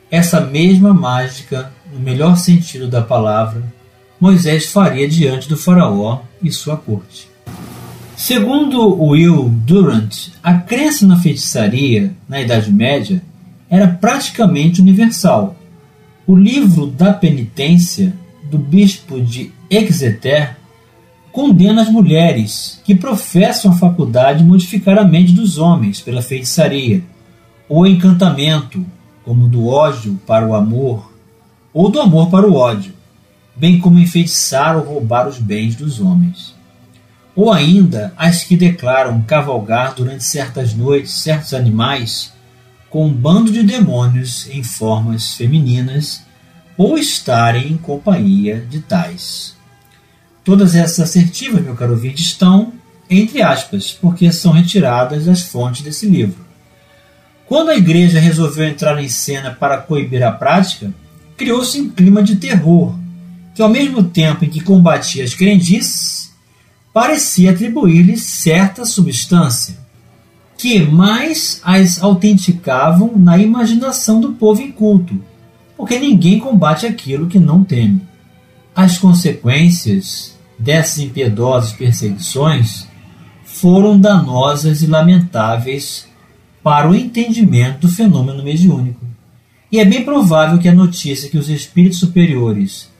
Essa 0.09 0.41
mesma 0.41 0.95
mágica, 0.95 1.73
no 1.93 2.01
melhor 2.01 2.37
sentido 2.37 2.89
da 2.89 3.03
palavra, 3.03 3.63
Moisés 4.21 4.67
faria 4.67 5.09
diante 5.09 5.49
do 5.49 5.57
Faraó 5.57 6.21
e 6.43 6.51
sua 6.51 6.77
corte. 6.77 7.29
Segundo 8.17 9.01
Will 9.01 9.49
Durant, 9.65 10.31
a 10.43 10.55
crença 10.55 11.07
na 11.07 11.17
feitiçaria 11.17 12.13
na 12.29 12.41
Idade 12.41 12.73
Média 12.73 13.23
era 13.71 13.87
praticamente 13.87 14.81
universal. 14.81 15.57
O 16.27 16.35
livro 16.35 16.87
da 16.87 17.13
penitência 17.13 18.13
do 18.51 18.59
bispo 18.59 19.21
de 19.21 19.53
Exeter 19.71 20.57
condena 21.31 21.83
as 21.83 21.89
mulheres 21.89 22.81
que 22.85 22.95
professam 22.95 23.71
a 23.71 23.77
faculdade 23.77 24.41
de 24.41 24.45
modificar 24.45 24.99
a 24.99 25.05
mente 25.05 25.33
dos 25.33 25.57
homens 25.57 26.01
pela 26.01 26.21
feitiçaria, 26.21 27.05
ou 27.69 27.87
encantamento, 27.87 28.85
como 29.25 29.47
do 29.47 29.69
ódio 29.69 30.19
para 30.27 30.47
o 30.47 30.55
amor, 30.55 31.08
ou 31.73 31.91
do 31.91 32.01
amor 32.01 32.31
para 32.31 32.47
o 32.47 32.55
ódio, 32.55 32.93
bem 33.55 33.79
como 33.79 33.99
enfeitiçar 33.99 34.77
ou 34.77 34.85
roubar 34.85 35.29
os 35.29 35.39
bens 35.39 35.77
dos 35.77 36.01
homens. 36.01 36.55
Ou 37.35 37.53
ainda 37.53 38.13
as 38.17 38.43
que 38.45 38.57
declaram 38.57 39.23
cavalgar 39.23 39.95
durante 39.95 40.25
certas 40.25 40.75
noites 40.75 41.23
certos 41.23 41.55
animais 41.55 42.33
com 42.91 43.07
um 43.07 43.13
bando 43.13 43.53
de 43.53 43.63
demônios 43.63 44.49
em 44.49 44.63
formas 44.63 45.35
femininas 45.35 46.23
ou 46.77 46.97
estarem 46.97 47.73
em 47.73 47.77
companhia 47.77 48.61
de 48.69 48.81
tais. 48.81 49.57
Todas 50.45 50.75
essas 50.75 51.01
assertivas, 51.01 51.63
meu 51.63 51.75
caro 51.75 51.93
ouvinte, 51.93 52.23
estão 52.23 52.73
entre 53.11 53.41
aspas, 53.43 53.93
porque 53.93 54.31
são 54.33 54.53
retiradas 54.53 55.25
das 55.25 55.43
fontes 55.43 55.83
desse 55.83 56.07
livro. 56.07 56.47
Quando 57.47 57.71
a 57.71 57.77
igreja 57.77 58.21
resolveu 58.21 58.67
entrar 58.67 59.03
em 59.03 59.09
cena 59.09 59.51
para 59.51 59.79
coibir 59.79 60.23
a 60.23 60.31
prática, 60.31 60.93
criou-se 61.39 61.81
um 61.81 61.89
clima 61.89 62.23
de 62.23 62.37
terror, 62.37 62.95
que 63.55 63.63
ao 63.63 63.71
mesmo 63.71 64.03
tempo 64.03 64.45
em 64.45 64.51
que 64.51 64.61
combatia 64.61 65.23
as 65.25 65.35
crendices, 65.35 66.33
parecia 66.93 67.53
atribuir-lhes 67.53 68.23
certa 68.23 68.85
substância 68.85 69.79
que 70.59 70.81
mais 70.81 71.61
as 71.63 72.03
autenticavam 72.03 73.13
na 73.17 73.39
imaginação 73.39 74.21
do 74.21 74.33
povo 74.33 74.61
inculto, 74.61 75.23
porque 75.77 76.01
ninguém 76.01 76.41
combate 76.41 76.85
aquilo 76.85 77.29
que 77.29 77.39
não 77.39 77.63
teme. 77.63 78.03
As 78.75 78.99
consequências 78.99 80.37
dessas 80.59 80.99
impiedosas 80.99 81.73
perseguições 81.73 82.89
foram 83.45 83.99
danosas 83.99 84.83
e 84.83 84.89
lamentáveis 84.89 86.09
para 86.65 86.91
o 86.91 86.95
entendimento 86.95 87.87
do 87.87 87.89
fenômeno 87.89 88.43
mediúnico. 88.43 88.98
E 89.71 89.79
é 89.79 89.85
bem 89.85 90.05
provável 90.05 90.59
que 90.59 90.69
a 90.69 90.75
notícia 90.75 91.29
que 91.29 91.39
os 91.39 91.49
espíritos 91.49 91.99
superiores 91.99 92.91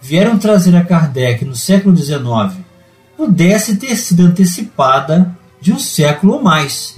vieram 0.00 0.38
trazer 0.38 0.76
a 0.76 0.84
Kardec 0.84 1.44
no 1.44 1.54
século 1.54 1.96
XIX 1.96 2.64
pudesse 3.16 3.76
ter 3.76 3.96
sido 3.96 4.22
antecipada 4.22 5.36
de 5.60 5.72
um 5.72 5.78
século 5.78 6.34
ou 6.34 6.42
mais 6.42 6.96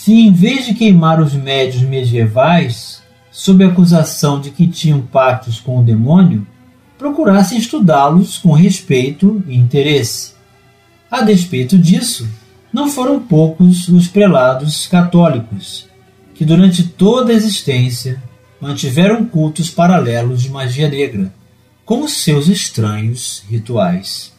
se 0.00 0.14
em 0.14 0.32
vez 0.32 0.64
de 0.64 0.72
queimar 0.72 1.20
os 1.20 1.34
médios 1.34 1.82
medievais, 1.82 3.02
sob 3.30 3.62
a 3.62 3.68
acusação 3.68 4.40
de 4.40 4.50
que 4.50 4.66
tinham 4.66 5.02
pactos 5.02 5.60
com 5.60 5.78
o 5.78 5.84
demônio, 5.84 6.46
procurassem 6.96 7.58
estudá-los 7.58 8.38
com 8.38 8.52
respeito 8.52 9.44
e 9.46 9.54
interesse. 9.54 10.32
A 11.10 11.20
despeito 11.20 11.76
disso, 11.76 12.26
não 12.72 12.88
foram 12.88 13.20
poucos 13.20 13.88
os 13.88 14.08
prelados 14.08 14.86
católicos 14.86 15.86
que, 16.34 16.46
durante 16.46 16.82
toda 16.82 17.30
a 17.30 17.36
existência, 17.36 18.22
mantiveram 18.60 19.24
cultos 19.24 19.70
paralelos 19.70 20.42
de 20.42 20.50
magia 20.50 20.88
negra, 20.88 21.32
com 21.84 22.06
seus 22.06 22.46
estranhos 22.46 23.42
rituais. 23.48 24.32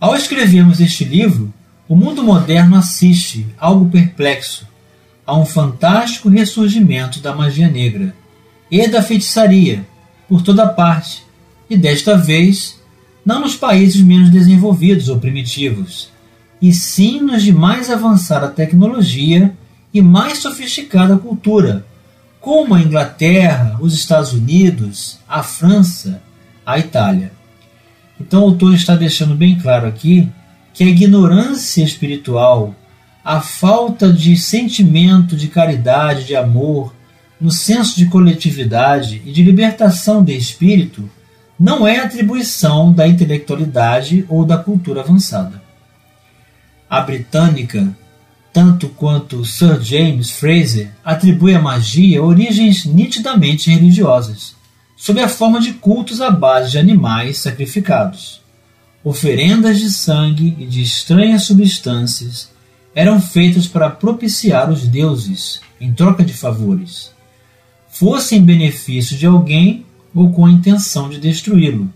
Ao 0.00 0.16
escrevermos 0.16 0.80
este 0.80 1.04
livro, 1.04 1.52
o 1.86 1.94
mundo 1.94 2.24
moderno 2.24 2.76
assiste, 2.76 3.46
algo 3.58 3.90
perplexo, 3.90 4.66
a 5.26 5.36
um 5.36 5.44
fantástico 5.44 6.28
ressurgimento 6.28 7.20
da 7.20 7.34
magia 7.34 7.68
negra 7.68 8.14
e 8.70 8.88
da 8.88 9.02
feitiçaria 9.02 9.86
por 10.28 10.42
toda 10.42 10.66
parte, 10.66 11.24
e 11.68 11.76
desta 11.76 12.16
vez 12.16 12.80
não 13.24 13.40
nos 13.40 13.54
países 13.54 14.00
menos 14.00 14.30
desenvolvidos 14.30 15.08
ou 15.08 15.18
primitivos, 15.18 16.10
e 16.62 16.72
sim 16.72 17.20
nos 17.20 17.42
de 17.42 17.52
mais 17.52 17.90
avançada 17.90 18.48
tecnologia 18.48 19.54
e 19.92 20.00
mais 20.00 20.38
sofisticada 20.38 21.16
cultura, 21.18 21.86
como 22.40 22.74
a 22.74 22.80
Inglaterra, 22.80 23.76
os 23.80 23.94
Estados 23.94 24.32
Unidos, 24.32 25.18
a 25.28 25.42
França, 25.42 26.22
a 26.64 26.78
Itália. 26.78 27.32
Então 28.18 28.42
o 28.42 28.44
autor 28.46 28.74
está 28.74 28.96
deixando 28.96 29.34
bem 29.34 29.58
claro 29.58 29.86
aqui 29.86 30.28
que 30.72 30.84
a 30.84 30.86
ignorância 30.86 31.82
espiritual, 31.82 32.74
a 33.24 33.40
falta 33.40 34.12
de 34.12 34.36
sentimento 34.36 35.36
de 35.36 35.48
caridade, 35.48 36.24
de 36.24 36.34
amor, 36.34 36.94
no 37.40 37.50
senso 37.50 37.96
de 37.96 38.06
coletividade 38.06 39.22
e 39.24 39.32
de 39.32 39.42
libertação 39.42 40.22
de 40.22 40.36
espírito, 40.36 41.08
não 41.58 41.86
é 41.86 41.98
atribuição 41.98 42.92
da 42.92 43.06
intelectualidade 43.06 44.24
ou 44.28 44.44
da 44.44 44.56
cultura 44.56 45.00
avançada. 45.00 45.60
A 46.88 47.00
britânica, 47.00 47.94
tanto 48.52 48.88
quanto 48.88 49.44
Sir 49.44 49.80
James 49.80 50.30
Fraser, 50.30 50.90
atribui 51.04 51.54
à 51.54 51.60
magia 51.60 52.22
origens 52.22 52.84
nitidamente 52.84 53.70
religiosas, 53.70 54.54
sob 54.96 55.20
a 55.20 55.28
forma 55.28 55.60
de 55.60 55.74
cultos 55.74 56.20
à 56.20 56.30
base 56.30 56.72
de 56.72 56.78
animais 56.78 57.38
sacrificados 57.38 58.40
oferendas 59.02 59.78
de 59.78 59.90
sangue 59.90 60.54
e 60.58 60.66
de 60.66 60.82
estranhas 60.82 61.44
substâncias 61.44 62.50
eram 62.94 63.20
feitas 63.20 63.66
para 63.66 63.88
propiciar 63.88 64.70
os 64.70 64.86
deuses 64.86 65.60
em 65.80 65.92
troca 65.92 66.22
de 66.22 66.34
favores, 66.34 67.12
fosse 67.88 68.36
em 68.36 68.42
benefício 68.42 69.16
de 69.16 69.26
alguém 69.26 69.86
ou 70.14 70.30
com 70.32 70.44
a 70.44 70.50
intenção 70.50 71.08
de 71.08 71.18
destruí-lo. 71.18 71.88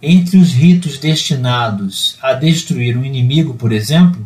Entre 0.00 0.36
os 0.36 0.52
ritos 0.52 0.98
destinados 0.98 2.16
a 2.22 2.34
destruir 2.34 2.96
um 2.96 3.04
inimigo, 3.04 3.54
por 3.54 3.72
exemplo, 3.72 4.24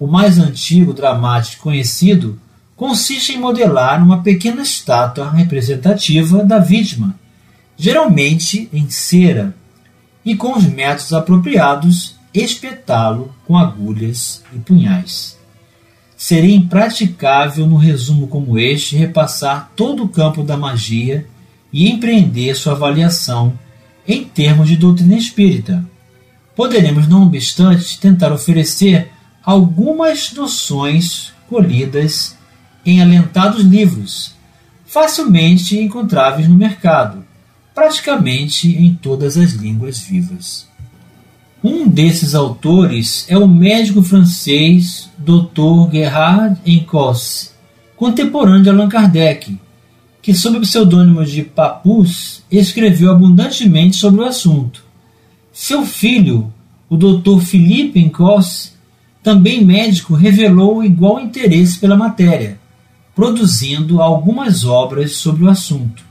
o 0.00 0.06
mais 0.06 0.38
antigo 0.38 0.94
dramático 0.94 1.64
conhecido 1.64 2.40
consiste 2.74 3.34
em 3.34 3.38
modelar 3.38 4.02
uma 4.02 4.22
pequena 4.22 4.62
estátua 4.62 5.30
representativa 5.30 6.42
da 6.42 6.58
vítima, 6.58 7.14
geralmente 7.76 8.66
em 8.72 8.88
cera 8.88 9.54
e 10.24 10.34
com 10.34 10.56
os 10.56 10.64
métodos 10.64 11.12
apropriados 11.12 12.16
espetá-lo 12.32 13.34
com 13.46 13.58
agulhas 13.58 14.42
e 14.54 14.58
punhais. 14.58 15.38
seria 16.16 16.54
impraticável, 16.54 17.66
no 17.66 17.76
resumo 17.76 18.26
como 18.26 18.58
este, 18.58 18.96
repassar 18.96 19.70
todo 19.76 20.04
o 20.04 20.08
campo 20.08 20.42
da 20.42 20.56
magia 20.56 21.26
e 21.72 21.90
empreender 21.90 22.54
sua 22.54 22.72
avaliação 22.72 23.58
em 24.06 24.24
termos 24.24 24.68
de 24.68 24.76
doutrina 24.76 25.16
espírita. 25.16 25.84
Poderemos, 26.56 27.08
não 27.08 27.24
obstante, 27.24 27.98
tentar 27.98 28.32
oferecer 28.32 29.10
algumas 29.50 30.32
noções 30.32 31.32
colhidas 31.48 32.36
em 32.86 33.02
alentados 33.02 33.64
livros, 33.64 34.36
facilmente 34.86 35.76
encontráveis 35.76 36.48
no 36.48 36.54
mercado, 36.54 37.24
praticamente 37.74 38.68
em 38.68 38.94
todas 38.94 39.36
as 39.36 39.54
línguas 39.54 39.98
vivas. 39.98 40.68
Um 41.64 41.88
desses 41.88 42.32
autores 42.36 43.26
é 43.28 43.36
o 43.36 43.48
médico 43.48 44.04
francês 44.04 45.10
Dr. 45.18 45.90
Gerhard 45.90 46.56
Encos, 46.64 47.50
contemporâneo 47.96 48.62
de 48.62 48.70
Allan 48.70 48.88
Kardec, 48.88 49.58
que, 50.22 50.32
sob 50.32 50.58
o 50.58 50.60
pseudônimo 50.60 51.24
de 51.24 51.42
Papus, 51.42 52.44
escreveu 52.48 53.10
abundantemente 53.10 53.96
sobre 53.96 54.20
o 54.20 54.24
assunto. 54.26 54.84
Seu 55.52 55.84
filho, 55.84 56.52
o 56.88 56.96
Dr. 56.96 57.40
Philippe 57.40 57.98
Encos, 57.98 58.78
também 59.22 59.64
médico, 59.64 60.14
revelou 60.14 60.82
igual 60.82 61.20
interesse 61.20 61.78
pela 61.78 61.96
matéria, 61.96 62.58
produzindo 63.14 64.00
algumas 64.00 64.64
obras 64.64 65.16
sobre 65.16 65.44
o 65.44 65.50
assunto, 65.50 66.02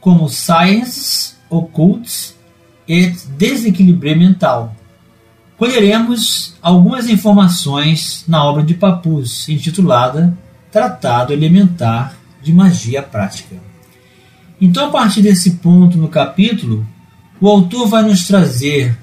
como 0.00 0.28
Sciences 0.28 1.36
Occultes 1.48 2.36
et 2.88 3.14
Desequilibre 3.36 4.14
Mental 4.14 4.74
colheremos 5.60 6.54
algumas 6.62 7.06
informações 7.10 8.24
na 8.26 8.42
obra 8.42 8.62
de 8.62 8.72
Papus, 8.72 9.46
intitulada 9.46 10.34
Tratado 10.72 11.34
Elementar 11.34 12.16
de 12.42 12.50
Magia 12.50 13.02
Prática. 13.02 13.56
Então, 14.58 14.88
a 14.88 14.90
partir 14.90 15.20
desse 15.20 15.56
ponto 15.56 15.98
no 15.98 16.08
capítulo, 16.08 16.88
o 17.38 17.46
autor 17.46 17.86
vai 17.88 18.02
nos 18.02 18.26
trazer 18.26 18.96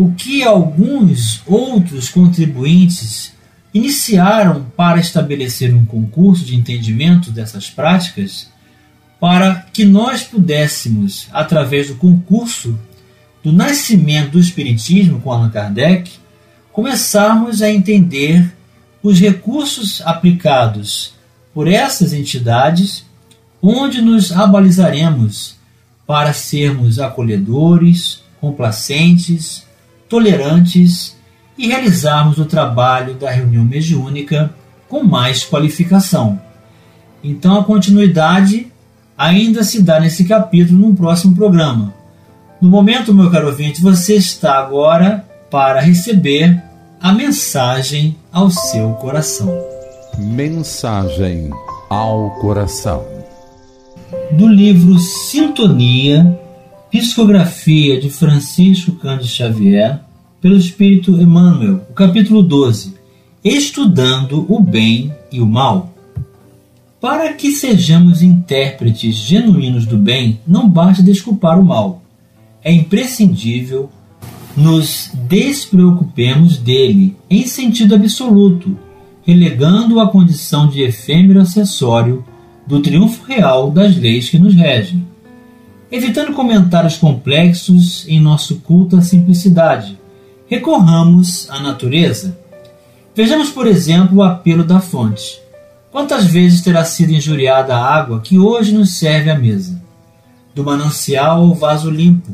o 0.00 0.12
que 0.12 0.42
alguns 0.42 1.42
outros 1.46 2.08
contribuintes 2.08 3.34
iniciaram 3.74 4.64
para 4.74 4.98
estabelecer 4.98 5.74
um 5.74 5.84
concurso 5.84 6.42
de 6.42 6.56
entendimento 6.56 7.30
dessas 7.30 7.68
práticas, 7.68 8.48
para 9.20 9.66
que 9.74 9.84
nós 9.84 10.22
pudéssemos, 10.22 11.28
através 11.30 11.88
do 11.88 11.96
concurso, 11.96 12.78
do 13.44 13.52
nascimento 13.52 14.30
do 14.30 14.40
Espiritismo 14.40 15.20
com 15.20 15.30
Allan 15.30 15.50
Kardec, 15.50 16.12
começarmos 16.72 17.60
a 17.60 17.70
entender 17.70 18.50
os 19.02 19.20
recursos 19.20 20.00
aplicados 20.06 21.12
por 21.52 21.68
essas 21.68 22.14
entidades, 22.14 23.04
onde 23.60 24.00
nos 24.00 24.32
abalizaremos 24.32 25.56
para 26.06 26.32
sermos 26.32 26.98
acolhedores, 26.98 28.22
complacentes, 28.40 29.68
tolerantes 30.10 31.16
e 31.56 31.68
realizarmos 31.68 32.36
o 32.38 32.44
trabalho 32.44 33.14
da 33.14 33.30
reunião 33.30 33.64
mediúnica 33.64 34.52
com 34.88 35.04
mais 35.04 35.44
qualificação. 35.44 36.38
Então 37.22 37.58
a 37.58 37.64
continuidade 37.64 38.70
ainda 39.16 39.62
se 39.62 39.80
dá 39.82 40.00
nesse 40.00 40.24
capítulo 40.24 40.88
no 40.88 40.94
próximo 40.94 41.34
programa. 41.34 41.94
No 42.60 42.68
momento, 42.68 43.14
meu 43.14 43.30
caro 43.30 43.46
ouvinte, 43.46 43.80
você 43.80 44.16
está 44.16 44.58
agora 44.58 45.24
para 45.50 45.80
receber 45.80 46.62
a 47.00 47.12
mensagem 47.12 48.16
ao 48.32 48.50
seu 48.50 48.90
coração. 48.94 49.48
Mensagem 50.18 51.50
ao 51.88 52.30
coração. 52.40 53.04
Do 54.32 54.46
livro 54.48 54.98
Sintonia, 54.98 56.38
Psicografia 56.90 58.00
de 58.00 58.10
Francisco 58.10 58.92
Cândido 58.92 59.28
Xavier, 59.28 60.00
pelo 60.40 60.56
Espírito 60.56 61.12
Emmanuel, 61.12 61.86
o 61.90 61.92
capítulo 61.92 62.42
12, 62.42 62.94
Estudando 63.44 64.44
o 64.48 64.60
Bem 64.60 65.12
e 65.30 65.40
o 65.40 65.46
Mal. 65.46 65.94
Para 67.00 67.32
que 67.32 67.52
sejamos 67.52 68.22
intérpretes 68.22 69.14
genuínos 69.14 69.86
do 69.86 69.96
bem, 69.96 70.40
não 70.46 70.68
basta 70.68 71.02
desculpar 71.02 71.58
o 71.58 71.64
mal 71.64 72.00
é 72.62 72.72
imprescindível 72.72 73.90
nos 74.56 75.10
despreocupemos 75.28 76.58
dele 76.58 77.16
em 77.28 77.46
sentido 77.46 77.94
absoluto, 77.94 78.76
relegando-o 79.22 80.00
à 80.00 80.08
condição 80.08 80.68
de 80.68 80.82
efêmero 80.82 81.40
acessório 81.40 82.24
do 82.66 82.80
triunfo 82.80 83.24
real 83.24 83.70
das 83.70 83.96
leis 83.96 84.28
que 84.28 84.38
nos 84.38 84.54
regem. 84.54 85.06
Evitando 85.90 86.32
comentários 86.32 86.96
complexos 86.96 88.06
em 88.08 88.20
nosso 88.20 88.56
culto 88.60 88.96
à 88.96 89.02
simplicidade, 89.02 89.98
recorramos 90.46 91.48
à 91.50 91.60
natureza. 91.60 92.38
Vejamos, 93.14 93.50
por 93.50 93.66
exemplo, 93.66 94.18
o 94.18 94.22
apelo 94.22 94.64
da 94.64 94.80
fonte. 94.80 95.40
Quantas 95.90 96.24
vezes 96.26 96.60
terá 96.60 96.84
sido 96.84 97.12
injuriada 97.12 97.74
a 97.74 97.84
água 97.84 98.20
que 98.20 98.38
hoje 98.38 98.72
nos 98.72 98.98
serve 98.98 99.30
à 99.30 99.38
mesa? 99.38 99.82
Do 100.54 100.64
manancial 100.64 101.40
ao 101.42 101.54
vaso 101.54 101.90
limpo, 101.90 102.32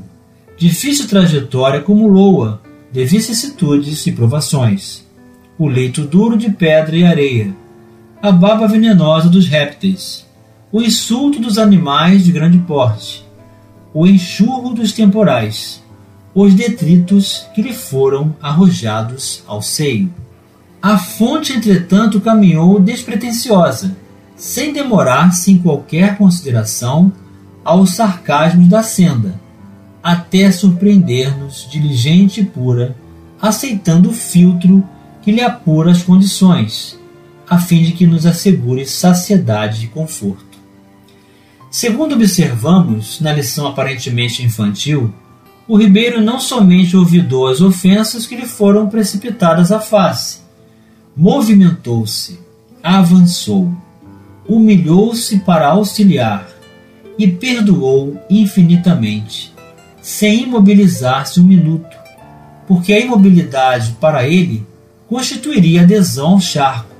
Difícil 0.59 1.07
trajetória 1.07 1.81
acumulou-a 1.81 2.59
de 2.91 3.05
vicissitudes 3.05 4.07
e 4.07 4.13
provações. 4.13 5.05
O 5.59 5.69
leito 5.69 6.01
duro 6.03 6.35
de 6.35 6.51
pedra 6.51 6.97
e 6.97 7.05
areia, 7.05 7.55
a 8.23 8.33
baba 8.33 8.67
venenosa 8.67 9.29
dos 9.29 9.47
répteis, 9.47 10.25
o 10.73 10.81
insulto 10.81 11.41
dos 11.41 11.59
animais 11.59 12.25
de 12.25 12.33
grande 12.33 12.57
porte, 12.59 13.26
o 13.99 14.07
enxurro 14.07 14.75
dos 14.75 14.93
temporais, 14.93 15.83
os 16.35 16.53
detritos 16.53 17.47
que 17.55 17.63
lhe 17.63 17.73
foram 17.73 18.37
arrojados 18.43 19.43
ao 19.47 19.63
seio. 19.63 20.13
A 20.83 20.99
fonte, 20.99 21.55
entretanto, 21.55 22.21
caminhou 22.21 22.79
despretensiosa, 22.79 23.97
sem 24.37 24.71
demorar-se 24.71 25.51
em 25.51 25.57
qualquer 25.57 26.19
consideração 26.19 27.11
aos 27.65 27.95
sarcasmos 27.95 28.69
da 28.69 28.83
senda 28.83 29.41
até 30.03 30.53
surpreender-nos 30.53 31.67
diligente 31.69 32.43
e 32.43 32.45
pura, 32.45 32.95
aceitando 33.41 34.11
o 34.11 34.13
filtro 34.13 34.85
que 35.23 35.33
lhe 35.33 35.41
apura 35.41 35.91
as 35.91 36.03
condições, 36.03 36.97
a 37.49 37.59
fim 37.59 37.83
de 37.83 37.93
que 37.93 38.07
nos 38.07 38.27
assegure 38.27 38.87
saciedade 38.87 39.87
e 39.87 39.89
conforto. 39.89 40.46
Segundo 41.77 42.15
observamos 42.15 43.21
na 43.21 43.35
lição 43.35 43.67
aparentemente 43.67 44.43
infantil, 44.43 45.13
o 45.69 45.77
ribeiro 45.77 46.23
não 46.23 46.41
somente 46.41 46.97
olvidou 46.97 47.49
as 47.49 47.61
ofensas 47.61 48.27
que 48.27 48.35
lhe 48.35 48.47
foram 48.47 48.89
precipitadas 48.89 49.71
à 49.71 49.79
face, 49.79 50.39
movimentou-se, 51.15 52.41
avançou, 52.83 53.71
humilhou-se 54.49 55.41
para 55.41 55.69
auxiliar 55.69 56.49
e 57.19 57.29
perdoou 57.29 58.19
infinitamente 58.31 59.53
sem 60.01 60.45
imobilizar-se 60.45 61.39
um 61.41 61.45
minuto, 61.45 61.95
porque 62.67 62.95
a 62.95 63.01
imobilidade 63.01 63.95
para 64.01 64.27
ele 64.27 64.67
constituiria 65.07 65.83
adesão 65.83 66.29
ao 66.29 66.41
charco, 66.41 66.97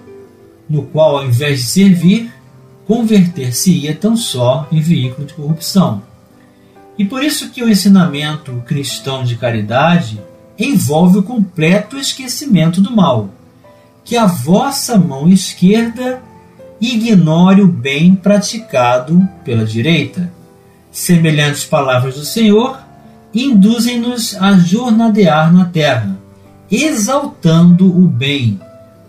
no 0.69 0.83
qual, 0.83 1.17
ao 1.17 1.25
invés 1.25 1.61
de 1.61 1.65
servir, 1.65 2.36
converter-se-ia 2.87 3.95
tão 3.95 4.17
só 4.17 4.69
em 4.71 4.81
veículo 4.81 5.27
de 5.27 5.35
corrupção. 5.35 6.03
E 6.99 7.05
por 7.05 7.23
isso 7.23 7.51
que 7.51 7.63
o 7.63 7.69
ensinamento 7.69 8.63
cristão 8.67 9.25
de 9.25 9.37
caridade 9.37 10.21
envolve 10.59 11.19
o 11.19 11.23
completo 11.23 11.99
esquecimento 11.99 12.81
do 12.81 12.95
mal, 12.95 13.29
que 14.05 14.17
a 14.17 14.27
vossa 14.27 14.97
mão 14.97 15.29
esquerda 15.29 16.23
ignore 16.81 17.61
o 17.61 17.67
bem 17.67 18.15
praticado 18.15 19.29
pela 19.45 19.65
direita. 19.65 20.33
Semelhantes 20.91 21.65
palavras 21.65 22.15
do 22.15 22.25
Senhor 22.25 22.79
induzem-nos 23.35 24.35
a 24.37 24.57
jornadear 24.57 25.53
na 25.53 25.67
terra, 25.67 26.17
exaltando 26.71 27.87
o 27.87 28.09
bem 28.09 28.59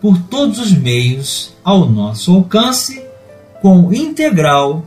por 0.02 0.18
todos 0.24 0.60
os 0.60 0.74
meios 0.74 1.54
ao 1.64 1.90
nosso 1.90 2.34
alcance, 2.34 3.07
com 3.62 3.94
integral 3.94 4.86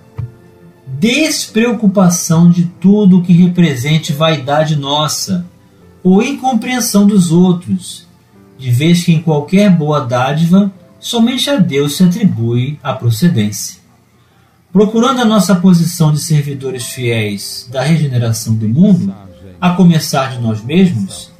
despreocupação 0.98 2.50
de 2.50 2.64
tudo 2.80 3.22
que 3.22 3.32
represente 3.32 4.12
vaidade 4.12 4.76
nossa 4.76 5.46
ou 6.02 6.22
incompreensão 6.22 7.06
dos 7.06 7.30
outros, 7.30 8.06
de 8.58 8.70
vez 8.70 9.04
que 9.04 9.12
em 9.12 9.22
qualquer 9.22 9.70
boa 9.70 10.00
dádiva 10.00 10.72
somente 10.98 11.48
a 11.48 11.56
Deus 11.56 11.96
se 11.96 12.04
atribui 12.04 12.78
a 12.82 12.92
procedência. 12.92 13.80
Procurando 14.72 15.20
a 15.20 15.24
nossa 15.24 15.54
posição 15.54 16.12
de 16.12 16.20
servidores 16.20 16.86
fiéis 16.86 17.66
da 17.70 17.82
regeneração 17.82 18.54
do 18.54 18.68
mundo, 18.68 19.12
a 19.60 19.70
começar 19.70 20.32
de 20.32 20.38
nós 20.40 20.62
mesmos, 20.62 21.30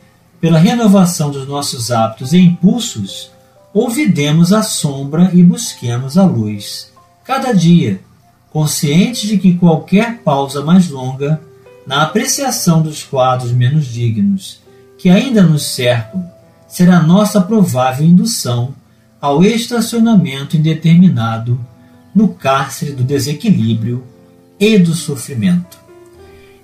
pela 0.41 0.59
renovação 0.59 1.31
dos 1.31 1.47
nossos 1.47 1.91
hábitos 1.91 2.33
e 2.33 2.39
impulsos, 2.39 3.31
ouvidemos 3.73 4.53
a 4.53 4.63
sombra 4.63 5.31
e 5.33 5.43
busquemos 5.43 6.19
a 6.19 6.25
luz. 6.25 6.90
Cada 7.31 7.53
dia, 7.53 8.01
conscientes 8.53 9.29
de 9.29 9.39
que 9.39 9.57
qualquer 9.57 10.19
pausa 10.19 10.65
mais 10.65 10.91
longa 10.91 11.41
na 11.87 12.03
apreciação 12.03 12.83
dos 12.83 13.05
quadros 13.05 13.53
menos 13.53 13.87
dignos 13.87 14.61
que 14.99 15.09
ainda 15.09 15.41
nos 15.41 15.63
cercam 15.63 16.29
será 16.67 17.01
nossa 17.01 17.41
provável 17.41 18.05
indução 18.05 18.75
ao 19.21 19.45
estacionamento 19.45 20.57
indeterminado 20.57 21.57
no 22.13 22.31
cárcere 22.31 22.91
do 22.91 23.05
desequilíbrio 23.05 24.03
e 24.59 24.77
do 24.77 24.93
sofrimento. 24.93 25.79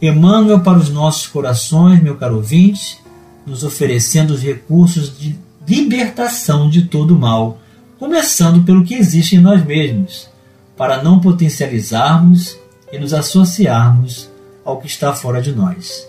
Emmanuel 0.03 0.59
para 0.59 0.79
os 0.79 0.91
nossos 0.91 1.29
corações, 1.29 2.03
meu 2.03 2.17
caro 2.17 2.39
ouvinte, 2.39 2.99
nos 3.47 3.63
oferecendo 3.63 4.35
os 4.35 4.43
recursos 4.43 5.17
de 5.17 5.39
libertação 5.65 6.69
de 6.69 6.87
todo 6.87 7.17
mal, 7.17 7.61
começando 8.01 8.65
pelo 8.65 8.83
que 8.83 8.97
existe 8.97 9.37
em 9.37 9.41
nós 9.41 9.65
mesmos, 9.65 10.35
para 10.77 11.03
não 11.03 11.21
potencializarmos 11.21 12.59
e 12.93 12.99
nos 12.99 13.15
associarmos 13.15 14.31
ao 14.65 14.79
que 14.79 14.87
está 14.87 15.13
fora 15.13 15.41
de 15.41 15.53
nós. 15.53 16.07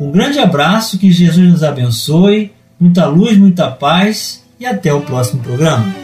Um 0.00 0.10
grande 0.10 0.38
abraço, 0.38 0.98
que 0.98 1.12
Jesus 1.12 1.48
nos 1.48 1.62
abençoe, 1.62 2.52
muita 2.80 3.06
luz, 3.06 3.38
muita 3.38 3.70
paz 3.70 4.44
e 4.58 4.66
até 4.66 4.92
o 4.92 5.02
próximo 5.02 5.42
programa. 5.42 5.94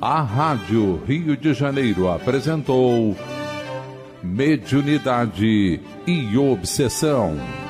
A 0.00 0.22
Rádio 0.22 1.02
Rio 1.06 1.36
de 1.36 1.54
Janeiro 1.54 2.08
apresentou 2.08 3.16
Mediunidade 4.22 5.80
e 6.06 6.36
Obsessão. 6.36 7.63